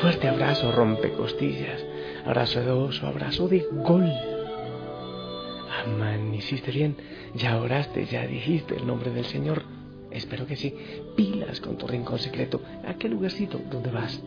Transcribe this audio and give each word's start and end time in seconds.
Fuerte, 0.00 0.28
abrazo, 0.28 0.72
rompe 0.72 1.12
costillas, 1.12 1.84
abrazo 2.24 2.60
de 2.60 2.70
oso, 2.70 3.06
abrazo 3.06 3.48
de 3.48 3.66
gol. 3.72 4.10
Amán, 5.84 6.34
hiciste 6.34 6.70
bien, 6.70 6.96
ya 7.34 7.58
oraste, 7.60 8.06
ya 8.06 8.26
dijiste 8.26 8.76
el 8.76 8.86
nombre 8.86 9.10
del 9.10 9.24
Señor. 9.24 9.62
Espero 10.10 10.46
que 10.46 10.56
sí. 10.56 10.74
Pilas 11.16 11.60
con 11.60 11.76
tu 11.76 11.86
rincón 11.86 12.18
secreto, 12.18 12.60
aquel 12.86 13.12
lugarcito 13.12 13.60
donde 13.70 13.90
vas 13.90 14.22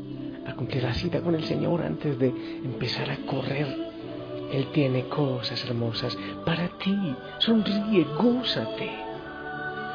a 0.46 0.54
cumplir 0.54 0.84
la 0.84 0.94
cita 0.94 1.22
con 1.22 1.36
el 1.36 1.46
Señor 1.46 1.82
antes 1.82 2.20
de 2.20 2.28
empezar 2.28 3.10
a 3.10 3.18
correr. 3.26 3.68
Él 4.52 4.68
tiene 4.74 5.08
cosas 5.08 5.64
hermosas 5.66 6.18
para 6.46 6.68
ti. 6.78 6.96
Sonríe, 7.40 8.06
gózate. 8.18 8.90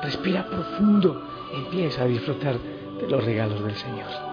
Respira 0.02 0.46
profundo. 0.46 1.28
Empieza 1.54 2.02
a 2.02 2.06
disfrutar 2.06 2.58
de 3.00 3.08
los 3.08 3.24
regalos 3.24 3.64
del 3.64 3.74
Señor. 3.76 4.31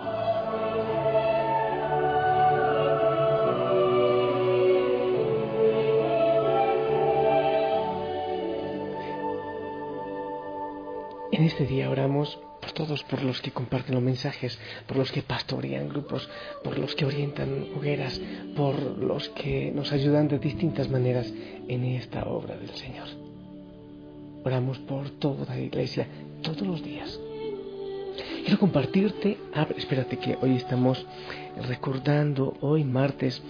Este 11.59 11.73
día 11.73 11.89
oramos 11.89 12.39
por 12.61 12.71
todos, 12.71 13.03
por 13.03 13.21
los 13.21 13.41
que 13.41 13.51
comparten 13.51 13.93
los 13.93 14.01
mensajes, 14.01 14.57
por 14.87 14.95
los 14.95 15.11
que 15.11 15.23
pastorean 15.23 15.89
grupos, 15.89 16.29
por 16.63 16.79
los 16.79 16.95
que 16.95 17.03
orientan 17.03 17.65
hogueras, 17.75 18.17
por 18.55 18.79
los 18.97 19.27
que 19.27 19.69
nos 19.75 19.91
ayudan 19.91 20.29
de 20.29 20.39
distintas 20.39 20.89
maneras 20.89 21.29
en 21.67 21.83
esta 21.83 22.23
obra 22.23 22.55
del 22.55 22.69
Señor. 22.75 23.09
Oramos 24.45 24.79
por 24.79 25.09
toda 25.09 25.53
la 25.53 25.59
iglesia 25.59 26.07
todos 26.41 26.61
los 26.61 26.81
días. 26.81 27.19
Quiero 28.45 28.57
compartirte, 28.57 29.37
ah, 29.53 29.67
espérate 29.75 30.17
que 30.17 30.37
hoy 30.41 30.55
estamos 30.55 31.05
recordando, 31.67 32.55
hoy 32.61 32.85
martes, 32.85 33.43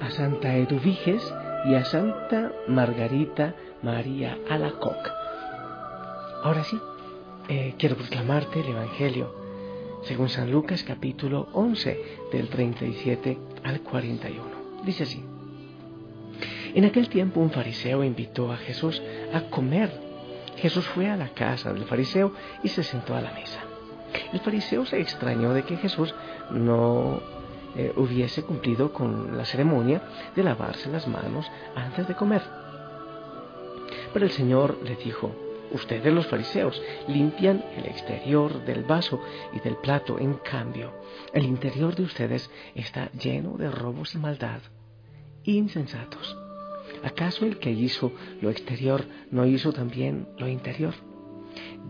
a 0.00 0.08
Santa 0.10 0.56
Eduviges 0.56 1.34
y 1.64 1.74
a 1.74 1.84
Santa 1.84 2.52
Margarita 2.68 3.56
María 3.82 4.38
Alacoc. 4.48 5.10
Ahora 6.44 6.62
sí, 6.62 6.78
eh, 7.48 7.74
quiero 7.78 7.96
proclamarte 7.96 8.60
el 8.60 8.68
Evangelio 8.68 9.34
según 10.02 10.28
San 10.28 10.50
Lucas 10.50 10.82
capítulo 10.82 11.48
11 11.52 12.28
del 12.32 12.48
37 12.48 13.38
al 13.64 13.80
41. 13.80 14.42
Dice 14.84 15.04
así. 15.04 15.24
En 16.74 16.84
aquel 16.84 17.08
tiempo 17.08 17.40
un 17.40 17.50
fariseo 17.50 18.04
invitó 18.04 18.52
a 18.52 18.56
Jesús 18.56 19.02
a 19.32 19.42
comer. 19.42 19.90
Jesús 20.56 20.86
fue 20.86 21.08
a 21.08 21.16
la 21.16 21.28
casa 21.30 21.72
del 21.72 21.84
fariseo 21.84 22.32
y 22.62 22.68
se 22.68 22.82
sentó 22.82 23.14
a 23.14 23.20
la 23.20 23.32
mesa. 23.32 23.60
El 24.32 24.40
fariseo 24.40 24.84
se 24.86 25.00
extrañó 25.00 25.52
de 25.52 25.62
que 25.62 25.76
Jesús 25.76 26.14
no 26.50 27.20
eh, 27.76 27.92
hubiese 27.96 28.42
cumplido 28.42 28.92
con 28.92 29.36
la 29.36 29.44
ceremonia 29.44 30.02
de 30.34 30.42
lavarse 30.42 30.90
las 30.90 31.06
manos 31.06 31.50
antes 31.74 32.06
de 32.08 32.14
comer. 32.14 32.42
Pero 34.12 34.24
el 34.24 34.32
Señor 34.32 34.78
le 34.84 34.96
dijo, 34.96 35.45
Ustedes 35.72 36.12
los 36.12 36.26
fariseos 36.26 36.80
limpian 37.08 37.64
el 37.76 37.86
exterior 37.86 38.64
del 38.64 38.84
vaso 38.84 39.20
y 39.52 39.60
del 39.60 39.76
plato, 39.76 40.18
en 40.18 40.34
cambio, 40.34 40.92
el 41.32 41.44
interior 41.44 41.94
de 41.94 42.04
ustedes 42.04 42.50
está 42.74 43.10
lleno 43.12 43.56
de 43.56 43.70
robos 43.70 44.14
y 44.14 44.18
maldad. 44.18 44.60
Insensatos. 45.44 46.36
¿Acaso 47.02 47.44
el 47.44 47.58
que 47.58 47.70
hizo 47.70 48.12
lo 48.40 48.50
exterior 48.50 49.04
no 49.30 49.44
hizo 49.44 49.72
también 49.72 50.28
lo 50.38 50.48
interior? 50.48 50.94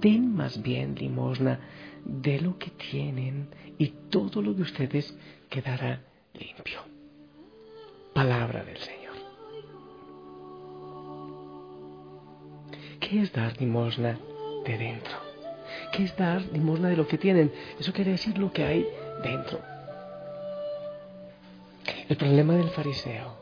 Den 0.01 0.35
más 0.35 0.63
bien 0.63 0.95
limosna 0.95 1.61
de 2.05 2.41
lo 2.41 2.59
que 2.59 2.71
tienen 2.71 3.49
y 3.79 3.89
todo 4.11 4.43
lo 4.43 4.55
de 4.55 4.63
ustedes 4.63 5.17
quedará 5.49 6.03
limpio. 6.35 6.81
Palabra 8.15 8.65
del 8.65 8.79
Señor. 8.79 9.06
¿Qué 13.09 13.23
es 13.23 13.33
dar 13.33 13.57
limosna 13.61 14.19
de 14.65 14.79
dentro? 14.79 15.15
¿Qué 15.93 16.03
es 16.03 16.17
dar 16.17 16.43
limosna 16.53 16.89
de 16.89 16.97
lo 16.97 17.07
que 17.07 17.19
tienen? 17.19 17.53
Eso 17.79 17.93
quiere 17.93 18.11
decir 18.11 18.37
lo 18.37 18.51
que 18.51 18.65
hay 18.65 18.85
dentro. 19.23 19.61
El 22.09 22.17
problema 22.17 22.55
del 22.55 22.69
fariseo 22.71 23.37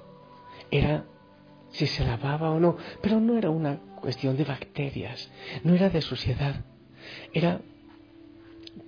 era 0.70 1.04
si 1.70 1.86
se 1.86 2.04
lavaba 2.04 2.50
o 2.50 2.60
no, 2.60 2.76
pero 3.00 3.18
no 3.20 3.38
era 3.38 3.48
una 3.48 3.78
cuestión 4.02 4.36
de 4.36 4.44
bacterias, 4.44 5.30
no 5.62 5.74
era 5.74 5.88
de 5.88 6.02
suciedad, 6.02 6.56
era 7.32 7.62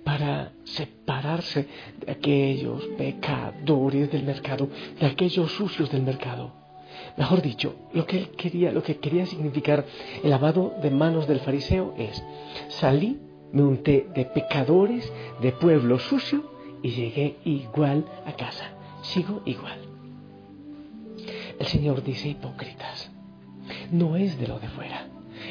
para 0.03 0.51
separarse 0.63 1.67
de 2.05 2.11
aquellos 2.11 2.85
pecadores 2.99 4.11
del 4.11 4.25
mercado, 4.25 4.69
de 4.99 5.07
aquellos 5.07 5.51
sucios 5.53 5.91
del 5.91 6.03
mercado. 6.03 6.66
Mejor 7.15 7.41
dicho, 7.41 7.75
lo 7.93 8.05
que 8.05 8.17
él 8.17 8.29
quería, 8.31 8.71
lo 8.71 8.83
que 8.83 8.97
quería 8.97 9.25
significar 9.25 9.85
el 10.23 10.29
lavado 10.29 10.75
de 10.81 10.91
manos 10.91 11.27
del 11.27 11.39
fariseo 11.39 11.93
es 11.97 12.23
salí, 12.69 13.19
me 13.51 13.63
unté 13.63 14.07
de 14.13 14.25
pecadores, 14.25 15.11
de 15.41 15.51
pueblo 15.53 15.99
sucio 15.99 16.43
y 16.83 16.89
llegué 16.89 17.37
igual 17.45 18.05
a 18.25 18.33
casa. 18.33 18.71
Sigo 19.01 19.41
igual. 19.45 19.79
El 21.59 21.65
Señor 21.65 22.03
dice 22.03 22.29
hipócritas. 22.29 23.11
No 23.91 24.15
es 24.15 24.39
de 24.39 24.47
lo 24.47 24.59
de 24.59 24.67
fuera, 24.69 25.07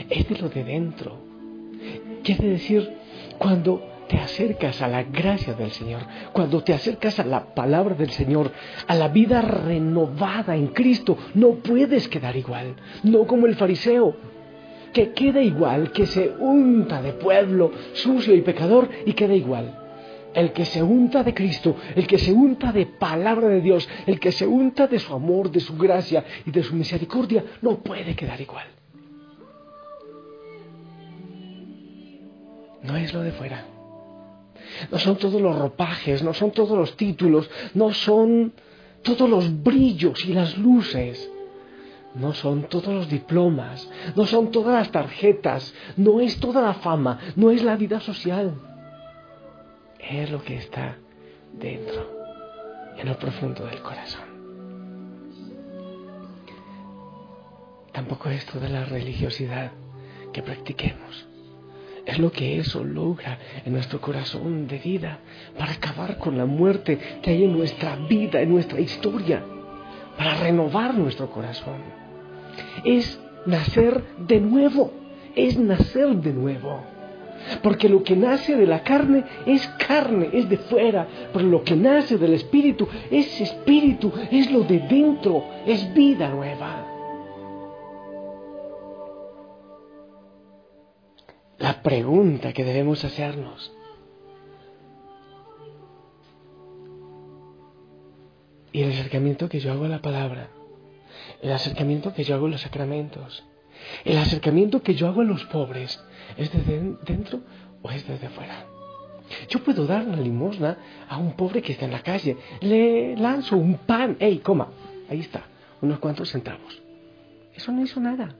es 0.09 0.29
de 0.29 0.39
lo 0.39 0.49
de 0.49 0.65
dentro. 0.65 1.19
Quiere 2.23 2.49
decir, 2.49 2.97
cuando 3.39 3.83
te 4.09 4.19
acercas 4.19 4.81
a 4.83 4.89
la 4.89 5.03
gracia 5.03 5.55
del 5.55 5.71
Señor, 5.73 6.03
cuando 6.33 6.63
te 6.63 6.73
acercas 6.73 7.19
a 7.19 7.25
la 7.25 7.55
palabra 7.55 7.95
del 7.95 8.11
Señor, 8.11 8.53
a 8.87 8.95
la 8.95 9.09
vida 9.09 9.43
renovada 9.43 10.57
en 10.57 10.69
Cristo, 10.69 11.17
no 11.35 11.55
puedes 11.57 12.09
quedar 12.09 12.37
igual, 12.37 12.77
no 13.03 13.27
como 13.27 13.47
el 13.47 13.57
fariseo, 13.57 14.17
que 14.93 15.13
queda 15.13 15.43
igual, 15.43 15.93
que 15.93 16.07
se 16.07 16.29
unta 16.39 17.03
de 17.03 17.13
pueblo 17.13 17.73
sucio 17.93 18.35
y 18.35 18.43
pecador 18.43 18.89
y 19.05 19.13
queda 19.13 19.35
igual. 19.35 19.83
El 20.33 20.53
que 20.53 20.67
se 20.67 20.83
unta 20.83 21.23
de 21.23 21.33
Cristo, 21.33 21.77
el 21.95 22.07
que 22.07 22.19
se 22.19 22.33
unta 22.33 22.71
de 22.71 22.87
palabra 22.87 23.49
de 23.49 23.63
Dios, 23.63 23.89
el 24.07 24.21
que 24.21 24.33
se 24.33 24.47
unta 24.47 24.87
de 24.87 24.99
su 24.99 25.15
amor, 25.15 25.51
de 25.51 25.61
su 25.61 25.77
gracia 25.77 26.25
y 26.45 26.51
de 26.51 26.63
su 26.63 26.75
misericordia, 26.75 27.43
no 27.63 27.79
puede 27.79 28.15
quedar 28.15 28.41
igual. 28.41 28.67
No 32.83 32.97
es 32.97 33.13
lo 33.15 33.23
de 33.23 33.33
fuera 33.33 33.76
no 34.91 34.99
son 34.99 35.17
todos 35.17 35.41
los 35.41 35.57
ropajes, 35.59 36.23
no 36.23 36.35
son 36.35 36.51
todos 36.51 36.77
los 36.77 36.97
títulos, 36.97 37.51
no 37.75 37.93
son 37.93 38.53
todos 39.03 39.29
los 39.29 39.63
brillos 39.63 40.25
y 40.25 40.33
las 40.33 40.57
luces, 40.59 41.31
no 42.15 42.33
son 42.33 42.65
todos 42.65 42.89
los 42.89 43.09
diplomas, 43.09 43.89
no 44.15 44.27
son 44.27 44.51
todas 44.51 44.75
las 44.75 44.91
tarjetas, 44.91 45.75
no 45.97 46.21
es 46.21 46.39
toda 46.41 46.63
la 46.63 46.75
fama, 46.75 47.19
no 47.37 47.51
es 47.51 47.63
la 47.63 47.77
vida 47.77 48.01
social. 48.01 48.55
Es 49.99 50.31
lo 50.31 50.43
que 50.43 50.57
está 50.57 50.97
dentro, 51.53 52.11
en 52.97 53.09
lo 53.09 53.19
profundo 53.19 53.67
del 53.67 53.81
corazón. 53.83 54.25
Tampoco 57.93 58.29
es 58.29 58.45
toda 58.47 58.69
la 58.69 58.85
religiosidad 58.85 59.73
que 60.33 60.43
practiquemos. 60.43 61.27
Es 62.07 62.21
lo 62.21 62.31
que 62.31 62.59
eso 62.59 62.85
logra 62.85 63.39
en 63.65 63.73
nuestro 63.73 64.01
corazón 64.01 64.69
de 64.69 64.79
vida 64.79 65.19
para 65.59 65.73
acabar 65.73 66.19
con 66.19 66.39
la 66.39 66.47
muerte 66.47 66.99
que 67.21 67.31
hay 67.31 67.45
en 67.45 67.53
nuestra 67.53 67.97
vida, 67.97 68.41
en 68.41 68.51
nuestra 68.51 68.81
historia, 68.81 69.45
para 70.17 70.37
renovar 70.37 70.95
nuestro 70.95 71.29
corazón. 71.29 71.83
Es 72.85 73.21
nacer 73.45 74.03
de 74.19 74.41
nuevo, 74.41 74.93
es 75.35 75.59
nacer 75.59 76.15
de 76.17 76.33
nuevo. 76.33 76.81
Porque 77.63 77.89
lo 77.89 78.03
que 78.03 78.17
nace 78.17 78.57
de 78.57 78.67
la 78.67 78.83
carne 78.83 79.25
es 79.45 79.67
carne, 79.79 80.31
es 80.33 80.49
de 80.49 80.59
fuera. 80.59 81.07
Pero 81.33 81.47
lo 81.47 81.65
que 81.65 81.75
nace 81.75 82.19
del 82.19 82.35
espíritu 82.35 82.89
es 83.11 83.41
espíritu, 83.41 84.13
es 84.31 84.51
lo 84.51 84.61
de 84.61 84.79
dentro, 84.79 85.45
es 85.67 85.93
vida 85.93 86.29
nueva. 86.29 86.96
Pregunta 91.87 92.53
que 92.53 92.65
debemos 92.65 93.05
hacernos. 93.05 93.73
Y 98.73 98.83
el 98.83 98.91
acercamiento 98.91 99.49
que 99.49 99.61
yo 99.61 99.71
hago 99.71 99.85
a 99.85 99.89
la 99.89 100.03
palabra, 100.03 100.49
el 101.41 101.53
acercamiento 101.53 102.13
que 102.13 102.25
yo 102.25 102.35
hago 102.35 102.47
a 102.47 102.51
los 102.51 102.63
sacramentos, 102.63 103.45
el 104.05 104.19
acercamiento 104.19 104.83
que 104.83 104.97
yo 104.97 105.07
hago 105.07 105.21
a 105.21 105.25
los 105.25 105.45
pobres, 105.45 106.03
¿es 106.37 106.53
desde 106.53 106.97
dentro 107.05 107.43
o 107.83 107.91
es 107.93 108.05
desde 108.09 108.31
fuera? 108.31 108.67
Yo 109.49 109.63
puedo 109.63 109.87
dar 109.87 110.09
una 110.09 110.17
limosna 110.17 110.79
a 111.09 111.19
un 111.19 111.35
pobre 111.35 111.63
que 111.63 111.71
está 111.71 111.85
en 111.85 111.93
la 111.93 112.03
calle. 112.03 112.37
Le 112.63 113.17
lanzo 113.17 113.57
un 113.57 113.79
pan. 113.79 114.17
¡Ey, 114.19 114.39
coma! 114.39 114.71
Ahí 115.09 115.21
está, 115.21 115.45
unos 115.81 116.01
cuantos 116.01 116.33
centavos. 116.33 116.83
Eso 117.55 117.71
no 117.71 117.81
hizo 117.83 118.01
nada. 118.01 118.35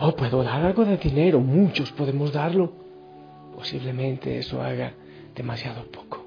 Oh, 0.00 0.14
puedo 0.14 0.42
dar 0.42 0.64
algo 0.64 0.84
de 0.84 0.96
dinero, 0.96 1.40
muchos 1.40 1.92
podemos 1.92 2.32
darlo. 2.32 2.72
Posiblemente 3.54 4.38
eso 4.38 4.62
haga 4.62 4.92
demasiado 5.34 5.84
poco. 5.90 6.24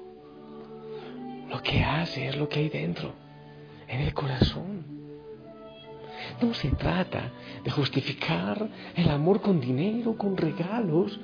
Lo 1.50 1.62
que 1.62 1.82
hace 1.82 2.28
es 2.28 2.36
lo 2.36 2.48
que 2.48 2.60
hay 2.60 2.68
dentro, 2.68 3.12
en 3.86 4.00
el 4.00 4.14
corazón. 4.14 4.84
No 6.40 6.54
se 6.54 6.70
trata 6.70 7.32
de 7.64 7.70
justificar 7.70 8.68
el 8.94 9.08
amor 9.10 9.40
con 9.40 9.60
dinero, 9.60 10.16
con 10.16 10.36
regalos. 10.36 11.18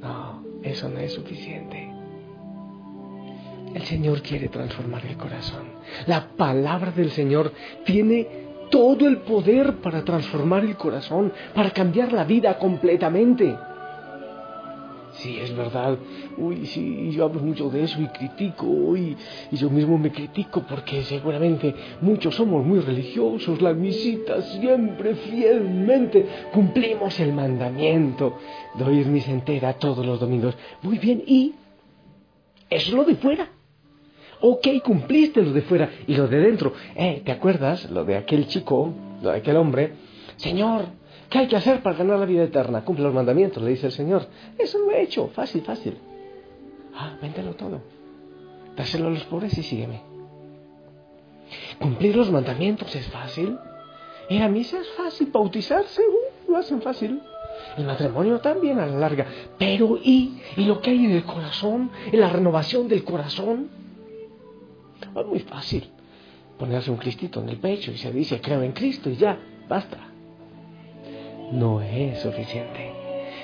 No, 0.00 0.42
eso 0.62 0.88
no 0.88 0.98
es 0.98 1.12
suficiente. 1.12 1.90
El 3.74 3.82
Señor 3.84 4.22
quiere 4.22 4.48
transformar 4.48 5.06
el 5.06 5.16
corazón. 5.16 5.66
La 6.06 6.28
palabra 6.28 6.90
del 6.90 7.10
Señor 7.10 7.52
tiene 7.84 8.49
todo 8.70 9.06
el 9.06 9.18
poder 9.18 9.76
para 9.76 10.04
transformar 10.04 10.64
el 10.64 10.76
corazón, 10.76 11.32
para 11.54 11.70
cambiar 11.70 12.12
la 12.12 12.24
vida 12.24 12.58
completamente. 12.58 13.56
Sí, 15.12 15.38
es 15.38 15.54
verdad. 15.54 15.98
Uy, 16.38 16.66
sí, 16.66 17.10
yo 17.10 17.24
hablo 17.24 17.40
mucho 17.40 17.68
de 17.68 17.82
eso 17.82 18.00
y 18.00 18.06
critico, 18.06 18.96
y, 18.96 19.16
yo 19.50 19.68
mismo 19.68 19.98
me 19.98 20.10
critico 20.10 20.62
porque 20.62 21.02
seguramente 21.02 21.74
muchos 22.00 22.36
somos 22.36 22.64
muy 22.64 22.80
religiosos, 22.80 23.60
la 23.60 23.74
misita 23.74 24.40
siempre 24.40 25.14
fielmente 25.16 26.26
cumplimos 26.52 27.18
el 27.20 27.32
mandamiento 27.32 28.38
de 28.74 28.84
oír 28.84 29.06
misa 29.06 29.32
entera 29.32 29.74
todos 29.74 30.06
los 30.06 30.20
domingos. 30.20 30.56
Muy 30.82 30.98
bien, 30.98 31.22
y 31.26 31.54
eso 32.70 32.90
es 32.90 32.94
lo 32.94 33.04
de 33.04 33.16
fuera. 33.16 33.59
Ok, 34.42 34.68
cumpliste 34.84 35.42
lo 35.42 35.52
de 35.52 35.62
fuera 35.62 35.90
y 36.06 36.14
lo 36.14 36.28
de 36.28 36.38
dentro. 36.38 36.72
Eh, 36.96 37.22
¿te 37.24 37.32
acuerdas 37.32 37.90
lo 37.90 38.04
de 38.04 38.16
aquel 38.16 38.46
chico, 38.46 38.92
lo 39.22 39.30
de 39.30 39.38
aquel 39.38 39.56
hombre? 39.56 39.92
Señor, 40.36 41.00
¿Qué 41.30 41.38
hay 41.38 41.46
que 41.46 41.56
hacer 41.56 41.80
para 41.80 41.96
ganar 41.96 42.18
la 42.18 42.26
vida 42.26 42.42
eterna? 42.42 42.84
Cumple 42.84 43.04
los 43.04 43.14
mandamientos, 43.14 43.62
le 43.62 43.70
dice 43.70 43.86
el 43.86 43.92
Señor. 43.92 44.26
Eso 44.58 44.78
lo 44.80 44.90
he 44.90 45.02
hecho, 45.02 45.28
fácil, 45.28 45.62
fácil. 45.62 45.96
Ah, 46.92 47.16
véndelo 47.22 47.54
todo. 47.54 47.80
Dáselo 48.76 49.06
a 49.06 49.10
los 49.10 49.22
pobres 49.24 49.56
y 49.56 49.62
sígueme. 49.62 50.02
Cumplir 51.78 52.16
los 52.16 52.32
mandamientos 52.32 52.94
es 52.96 53.06
fácil. 53.06 53.56
Ir 54.28 54.42
a 54.42 54.48
misa 54.48 54.80
es 54.80 54.88
fácil. 54.96 55.30
Bautizarse, 55.30 56.02
uh, 56.02 56.50
lo 56.50 56.58
hacen 56.58 56.82
fácil. 56.82 57.22
El 57.78 57.84
matrimonio 57.84 58.40
también 58.40 58.80
a 58.80 58.86
la 58.86 58.98
larga. 58.98 59.26
Pero 59.56 59.98
¿y, 60.02 60.40
¿y 60.56 60.64
lo 60.64 60.80
que 60.80 60.90
hay 60.90 61.04
en 61.04 61.12
el 61.12 61.24
corazón? 61.24 61.92
En 62.10 62.18
la 62.18 62.28
renovación 62.28 62.88
del 62.88 63.04
corazón. 63.04 63.68
Es 65.16 65.26
muy 65.26 65.40
fácil. 65.40 65.88
Ponerse 66.58 66.90
un 66.90 66.98
cristito 66.98 67.40
en 67.42 67.48
el 67.48 67.56
pecho 67.56 67.90
y 67.90 67.96
se 67.96 68.12
dice, 68.12 68.40
creo 68.40 68.62
en 68.62 68.72
Cristo 68.72 69.08
y 69.08 69.16
ya, 69.16 69.38
basta 69.68 70.10
no 71.52 71.80
es 71.80 72.20
suficiente. 72.20 72.92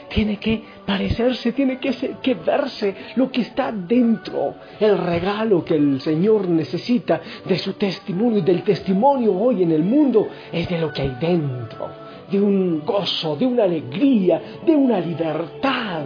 Tiene 0.09 0.37
que 0.39 0.63
parecerse, 0.87 1.53
tiene 1.53 1.79
que, 1.79 1.91
que, 2.23 2.35
verse 2.35 2.95
lo 3.17 3.31
que 3.31 3.41
está 3.41 3.73
dentro, 3.73 4.55
el 4.79 4.99
regalo 4.99 5.65
que 5.65 5.75
el 5.75 6.01
Señor 6.01 6.49
necesita 6.49 7.21
de 7.45 7.59
su 7.59 7.73
testimonio 7.73 8.39
y 8.39 8.43
del 8.43 8.63
testimonio 8.63 9.37
hoy 9.37 9.65
en 9.65 9.73
el 9.73 9.83
mundo 9.83 10.29
es 10.53 10.69
de 10.69 10.79
lo 10.79 10.93
que 10.93 11.03
hay 11.03 11.17
dentro, 11.21 11.89
de 12.31 12.41
un 12.41 12.85
gozo, 12.85 13.35
de 13.37 13.47
una 13.47 13.65
alegría, 13.65 14.41
de 14.65 14.77
una 14.77 15.01
libertad. 15.01 16.05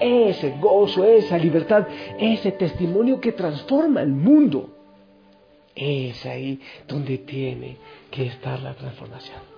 Ese 0.00 0.56
gozo, 0.60 1.04
esa 1.04 1.38
libertad, 1.38 1.86
ese 2.18 2.52
testimonio 2.52 3.20
que 3.20 3.32
transforma 3.32 4.02
el 4.02 4.12
mundo. 4.12 4.75
Es 5.76 6.26
ahí 6.26 6.60
donde 6.88 7.18
tiene 7.18 7.76
que 8.10 8.26
estar 8.26 8.58
la 8.60 8.74
transformación 8.74 9.56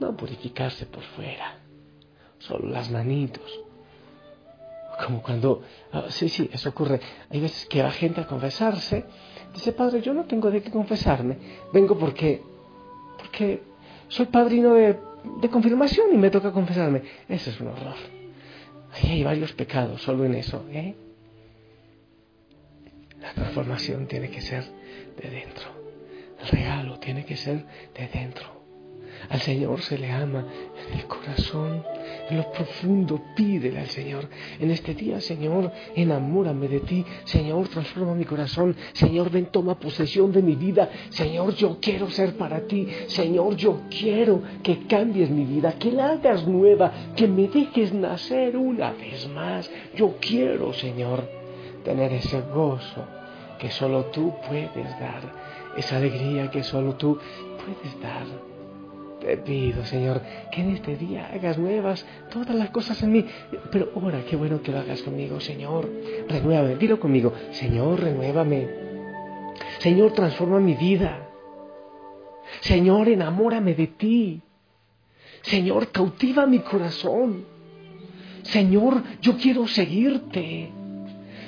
no 0.00 0.16
purificarse 0.16 0.86
por 0.86 1.02
fuera, 1.02 1.58
solo 2.38 2.68
las 2.68 2.90
manitos. 2.90 3.60
Como 5.04 5.22
cuando, 5.22 5.62
ah, 5.92 6.06
sí, 6.08 6.28
sí, 6.28 6.48
eso 6.52 6.70
ocurre. 6.70 7.00
Hay 7.30 7.40
veces 7.40 7.66
que 7.66 7.82
va 7.82 7.90
gente 7.90 8.20
a 8.20 8.26
confesarse, 8.26 9.04
dice, 9.54 9.72
padre, 9.72 10.00
yo 10.00 10.12
no 10.12 10.24
tengo 10.24 10.50
de 10.50 10.62
qué 10.62 10.70
confesarme, 10.70 11.38
vengo 11.72 11.96
porque, 11.96 12.42
porque 13.16 13.62
soy 14.08 14.26
padrino 14.26 14.74
de, 14.74 14.98
de 15.40 15.48
confirmación 15.50 16.08
y 16.12 16.16
me 16.16 16.30
toca 16.30 16.52
confesarme. 16.52 17.02
Eso 17.28 17.50
es 17.50 17.60
un 17.60 17.68
horror. 17.68 17.94
Hay 19.04 19.22
varios 19.22 19.52
pecados, 19.52 20.02
solo 20.02 20.24
en 20.24 20.34
eso. 20.34 20.64
¿eh? 20.70 20.96
La 23.20 23.32
transformación 23.32 24.06
tiene 24.06 24.30
que 24.30 24.40
ser 24.40 24.64
de 25.20 25.30
dentro. 25.30 25.68
El 26.40 26.48
regalo 26.48 26.98
tiene 26.98 27.24
que 27.24 27.36
ser 27.36 27.64
de 27.94 28.08
dentro. 28.08 28.58
Al 29.30 29.40
Señor 29.40 29.80
se 29.82 29.98
le 29.98 30.10
ama 30.10 30.46
en 30.86 30.98
el 30.98 31.06
corazón, 31.06 31.82
en 32.30 32.36
lo 32.36 32.52
profundo. 32.52 33.20
Pídele 33.34 33.80
al 33.80 33.88
Señor. 33.88 34.28
En 34.58 34.70
este 34.70 34.94
día, 34.94 35.20
Señor, 35.20 35.72
enamórame 35.94 36.68
de 36.68 36.80
ti. 36.80 37.04
Señor, 37.24 37.68
transforma 37.68 38.14
mi 38.14 38.24
corazón. 38.24 38.76
Señor, 38.92 39.30
ven, 39.30 39.46
toma 39.46 39.78
posesión 39.78 40.32
de 40.32 40.42
mi 40.42 40.54
vida. 40.54 40.88
Señor, 41.10 41.54
yo 41.54 41.78
quiero 41.80 42.10
ser 42.10 42.36
para 42.36 42.60
ti. 42.60 42.86
Señor, 43.08 43.56
yo 43.56 43.82
quiero 43.90 44.42
que 44.62 44.86
cambies 44.86 45.30
mi 45.30 45.44
vida, 45.44 45.72
que 45.72 45.90
la 45.90 46.12
hagas 46.12 46.46
nueva, 46.46 46.92
que 47.16 47.26
me 47.26 47.48
dejes 47.48 47.92
nacer 47.92 48.56
una 48.56 48.92
vez 48.92 49.28
más. 49.28 49.70
Yo 49.94 50.16
quiero, 50.20 50.72
Señor, 50.72 51.37
tener 51.84 52.12
ese 52.12 52.40
gozo 52.42 53.04
que 53.58 53.70
solo 53.70 54.06
tú 54.06 54.34
puedes 54.46 55.00
dar, 55.00 55.22
esa 55.76 55.96
alegría 55.96 56.50
que 56.50 56.62
solo 56.62 56.94
tú 56.94 57.18
puedes 57.64 58.00
dar. 58.00 58.26
Te 59.20 59.36
pido, 59.36 59.84
Señor, 59.84 60.22
que 60.52 60.60
en 60.60 60.70
este 60.70 60.96
día 60.96 61.30
hagas 61.32 61.58
nuevas 61.58 62.06
todas 62.30 62.54
las 62.54 62.70
cosas 62.70 63.02
en 63.02 63.12
mí. 63.12 63.26
Pero 63.72 63.90
ahora, 63.96 64.22
qué 64.24 64.36
bueno 64.36 64.62
que 64.62 64.70
lo 64.70 64.78
hagas 64.78 65.02
conmigo, 65.02 65.40
Señor. 65.40 65.90
Renuévame, 66.28 66.76
dilo 66.76 67.00
conmigo. 67.00 67.32
Señor, 67.50 68.00
renuévame. 68.00 68.68
Señor, 69.78 70.12
transforma 70.12 70.60
mi 70.60 70.74
vida. 70.74 71.28
Señor, 72.60 73.08
enamórame 73.08 73.74
de 73.74 73.86
ti. 73.88 74.40
Señor, 75.42 75.90
cautiva 75.90 76.46
mi 76.46 76.60
corazón. 76.60 77.44
Señor, 78.42 79.02
yo 79.20 79.36
quiero 79.36 79.66
seguirte. 79.66 80.77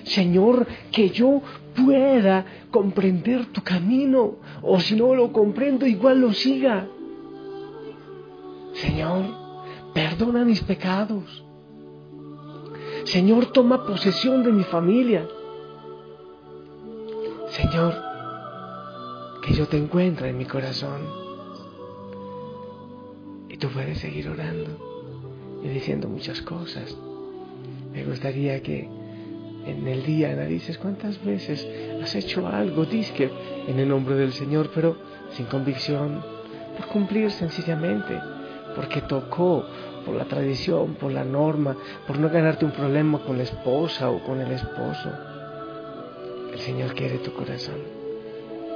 Señor, 0.05 0.67
que 0.93 1.11
yo 1.11 1.43
pueda 1.75 2.45
comprender 2.71 3.47
tu 3.47 3.63
camino. 3.63 4.37
O 4.63 4.81
si 4.81 4.97
no 4.97 5.15
lo 5.15 5.33
comprendo, 5.33 5.87
igual 5.87 6.21
lo 6.21 6.33
siga. 6.33 6.87
Señor, 8.75 9.25
perdona 9.95 10.45
mis 10.45 10.63
pecados. 10.63 11.45
Señor, 13.05 13.47
toma 13.53 13.85
posesión 13.87 14.43
de 14.43 14.53
mi 14.53 14.65
familia. 14.65 15.27
Señor, 17.51 17.95
que 19.43 19.55
yo 19.55 19.67
te 19.67 19.77
encuentre 19.77 20.31
en 20.31 20.39
mi 20.39 20.45
corazón. 20.45 21.01
Y 23.49 23.57
tú 23.57 23.69
puedes 23.69 23.99
seguir 23.99 24.29
orando 24.29 25.61
y 25.63 25.69
diciendo 25.69 26.09
muchas 26.09 26.41
cosas. 26.43 26.97
Me 27.93 28.05
gustaría 28.05 28.63
que 28.63 28.89
en 29.67 29.87
el 29.87 30.05
día 30.05 30.33
analices 30.33 30.79
cuántas 30.79 31.23
veces 31.25 31.67
has 32.03 32.15
hecho 32.15 32.47
algo, 32.47 32.85
disque 32.85 33.31
en 33.67 33.79
el 33.79 33.89
nombre 33.89 34.15
del 34.15 34.33
Señor, 34.33 34.71
pero 34.75 34.97
sin 35.37 35.47
convicción, 35.47 36.23
por 36.77 36.87
cumplir 36.87 37.31
sencillamente 37.31 38.19
porque 38.75 39.03
tocó 39.03 39.65
por 40.05 40.15
la 40.15 40.25
tradición, 40.25 40.95
por 40.95 41.13
la 41.13 41.25
norma, 41.25 41.77
por 42.07 42.19
no 42.19 42.29
ganarte 42.29 42.65
un 42.65 42.73
problema 42.73 43.19
con 43.19 43.37
la 43.37 43.45
esposa 43.45 44.11
o 44.11 44.21
con 44.25 44.41
el 44.41 44.53
esposo. 44.53 45.11
El 46.53 46.59
Señor 46.61 46.95
quiere 46.95 47.19
tu 47.19 47.33
corazón. 47.33 47.81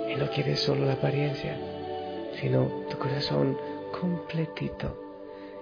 Él 0.08 0.18
no 0.18 0.28
quiere 0.30 0.56
solo 0.56 0.84
la 0.84 0.94
apariencia, 0.94 1.58
sino 2.40 2.84
tu 2.90 2.98
corazón 2.98 3.56
completito. 3.98 5.00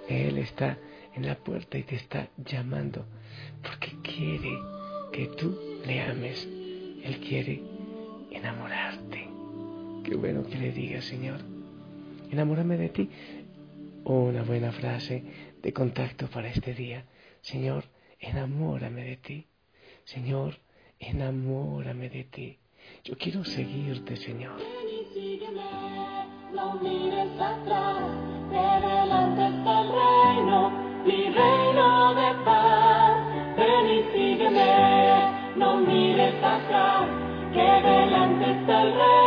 Él 0.09 0.39
está 0.39 0.79
en 1.15 1.27
la 1.27 1.37
puerta 1.37 1.79
y 1.79 1.85
te 1.85 1.97
está 1.97 2.29
llamando 2.37 3.05
porque 3.63 3.93
quiere 4.03 4.59
que 5.13 5.27
tú 5.29 5.57
le 5.87 6.01
ames. 6.01 6.49
Él 7.05 7.21
quiere 7.21 7.63
enamorarte. 8.31 9.29
Qué 10.05 10.17
bueno 10.17 10.45
que 10.45 10.59
le 10.59 10.73
digas, 10.73 11.05
Señor, 11.05 11.41
enamórame 12.31 12.77
de 12.77 12.89
ti. 12.89 13.11
Una 14.05 14.43
buena 14.43 14.73
frase 14.73 15.23
de 15.63 15.73
contacto 15.73 16.29
para 16.29 16.49
este 16.49 16.75
día. 16.75 17.05
Señor, 17.41 17.85
enamórame 18.19 19.05
de 19.05 19.17
ti. 19.17 19.47
Señor, 20.05 20.59
enamórame 20.99 22.09
de 22.09 22.25
ti. 22.25 22.59
Yo 23.05 23.17
quiero 23.17 23.45
seguirte, 23.45 24.17
Señor. 24.17 24.59
No 26.53 26.75
mires 26.83 27.41
atrás, 27.41 27.97
que 28.51 28.87
delante 28.87 29.47
está 29.47 29.81
el 29.81 29.89
reino, 29.89 30.71
mi 31.05 31.31
reino 31.31 32.15
de 32.15 32.45
paz. 32.45 32.52
No 35.63 35.77
mires 35.77 36.35
atrás, 36.43 37.07
que 37.55 37.63
delante 37.63 38.51
está 38.51 38.83
el 38.83 38.93
reino, 38.95 39.22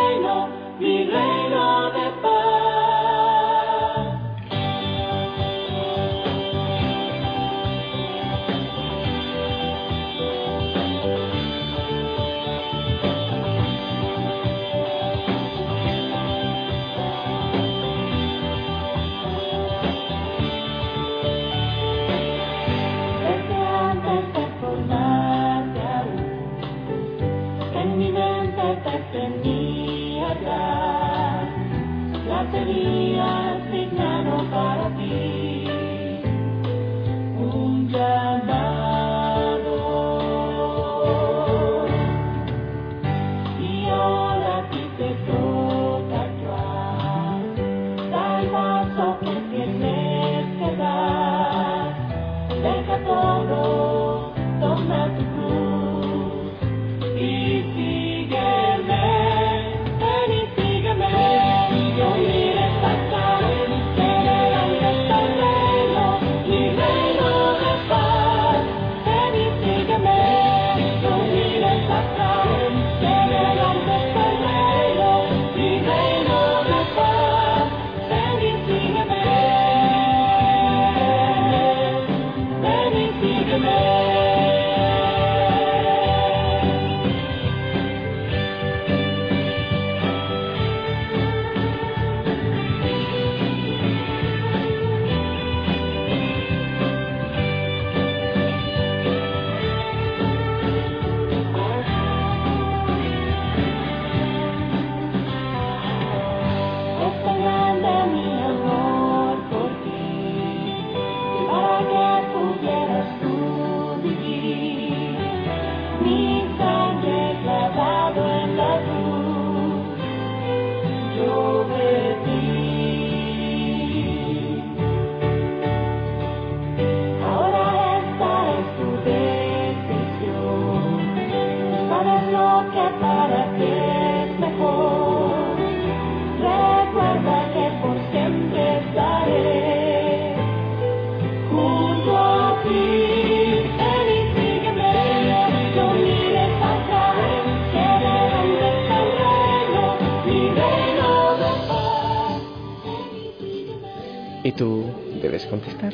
tú 154.55 154.85
debes 155.21 155.45
contestar. 155.45 155.93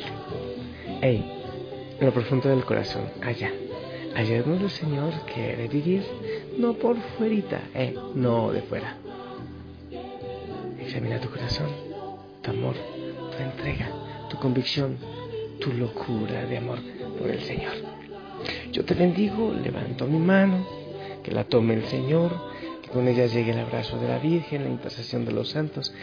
Hey, 1.00 1.24
en 1.98 2.06
lo 2.06 2.12
profundo 2.12 2.48
del 2.48 2.64
corazón, 2.64 3.04
allá. 3.22 3.52
Allá 4.14 4.36
es 4.38 4.46
donde 4.46 4.64
el 4.64 4.70
Señor 4.70 5.12
quiere 5.32 5.68
vivir, 5.68 6.04
no 6.58 6.74
por 6.74 6.96
fuerita, 7.16 7.60
eh, 7.74 7.94
no 8.14 8.52
de 8.52 8.62
fuera. 8.62 8.96
Examina 10.78 11.20
tu 11.20 11.30
corazón, 11.30 11.68
tu 12.42 12.50
amor, 12.50 12.74
tu 12.74 13.42
entrega, 13.42 13.90
tu 14.28 14.36
convicción, 14.36 14.98
tu 15.60 15.72
locura 15.72 16.44
de 16.44 16.58
amor 16.58 16.78
por 17.18 17.30
el 17.30 17.40
Señor. 17.40 17.72
Yo 18.70 18.84
te 18.84 18.94
bendigo, 18.94 19.54
levanto 19.54 20.06
mi 20.06 20.18
mano, 20.18 20.66
que 21.22 21.30
la 21.30 21.44
tome 21.44 21.74
el 21.74 21.84
Señor, 21.86 22.32
que 22.82 22.90
con 22.90 23.08
ella 23.08 23.26
llegue 23.26 23.52
el 23.52 23.60
abrazo 23.60 23.98
de 23.98 24.08
la 24.08 24.18
Virgen, 24.18 24.64
la 24.64 24.70
intercesión 24.70 25.24
de 25.24 25.32
los 25.32 25.50
santos 25.50 25.94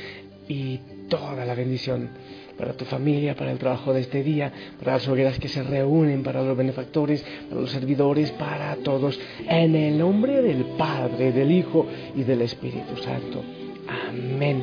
y 0.50 0.80
toda 1.08 1.46
la 1.46 1.56
bendición 1.56 2.10
para 2.58 2.74
tu 2.74 2.84
familia, 2.84 3.36
para 3.36 3.52
el 3.54 3.58
trabajo 3.58 3.94
de 3.94 4.02
este 4.02 4.22
día, 4.22 4.52
para 4.80 4.94
las 4.94 5.08
hogueras 5.08 5.40
que 5.40 5.48
se 5.48 5.64
reúnen, 5.64 6.24
para 6.24 6.44
los 6.44 6.58
benefactores, 6.58 7.24
para 7.48 7.62
los 7.62 7.72
servidores, 7.72 8.32
para 8.32 8.76
todos. 8.78 9.18
En 9.48 9.76
el 9.76 9.98
nombre 9.98 10.42
del 10.42 10.66
Padre, 10.78 11.32
del 11.32 11.52
Hijo 11.52 11.88
y 12.16 12.24
del 12.24 12.42
Espíritu 12.42 12.98
Santo. 13.02 13.42
Amén. 14.10 14.62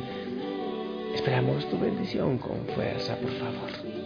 Esperamos 1.15 1.67
tu 1.71 1.79
bendición 1.79 2.37
con 2.37 2.57
fuerza, 2.75 3.15
por 3.15 3.31
favor. 3.31 3.96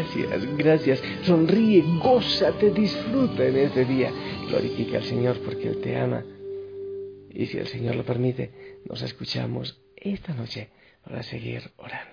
Gracias, 0.00 0.56
gracias. 0.56 1.02
Sonríe, 1.24 1.84
gózate, 2.02 2.70
disfruta 2.70 3.44
en 3.44 3.58
este 3.58 3.84
día. 3.84 4.10
Glorifica 4.48 4.96
al 4.96 5.04
Señor 5.04 5.38
porque 5.40 5.68
Él 5.68 5.80
te 5.82 5.94
ama. 5.94 6.24
Y 7.28 7.44
si 7.44 7.58
el 7.58 7.66
Señor 7.66 7.96
lo 7.96 8.04
permite, 8.04 8.78
nos 8.88 9.02
escuchamos 9.02 9.78
esta 9.96 10.32
noche 10.32 10.70
para 11.04 11.22
seguir 11.22 11.70
orando. 11.76 12.09